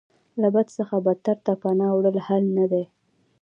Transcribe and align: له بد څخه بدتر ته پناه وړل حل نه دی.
له 0.41 0.47
بد 0.55 0.67
څخه 0.77 0.95
بدتر 1.05 1.37
ته 1.45 1.51
پناه 1.61 1.91
وړل 1.95 2.17
حل 2.27 2.43
نه 2.57 2.65
دی. 2.71 2.83